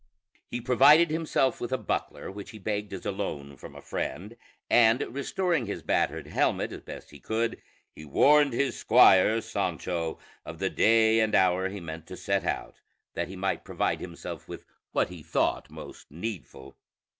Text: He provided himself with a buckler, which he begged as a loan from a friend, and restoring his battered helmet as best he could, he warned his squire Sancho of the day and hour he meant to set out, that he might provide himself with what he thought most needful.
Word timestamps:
He 0.47 0.59
provided 0.61 1.11
himself 1.11 1.61
with 1.61 1.71
a 1.71 1.77
buckler, 1.77 2.31
which 2.31 2.49
he 2.49 2.57
begged 2.57 2.91
as 2.91 3.05
a 3.05 3.11
loan 3.11 3.55
from 3.55 3.75
a 3.75 3.83
friend, 3.83 4.35
and 4.67 4.99
restoring 5.03 5.67
his 5.67 5.83
battered 5.83 6.25
helmet 6.25 6.71
as 6.71 6.81
best 6.81 7.11
he 7.11 7.19
could, 7.19 7.61
he 7.93 8.03
warned 8.03 8.51
his 8.51 8.75
squire 8.75 9.41
Sancho 9.41 10.17
of 10.43 10.57
the 10.57 10.71
day 10.71 11.19
and 11.19 11.35
hour 11.35 11.69
he 11.69 11.79
meant 11.79 12.07
to 12.07 12.17
set 12.17 12.43
out, 12.45 12.77
that 13.13 13.27
he 13.27 13.35
might 13.35 13.63
provide 13.63 13.99
himself 13.99 14.47
with 14.47 14.65
what 14.91 15.09
he 15.09 15.21
thought 15.21 15.69
most 15.69 16.09
needful. 16.09 16.79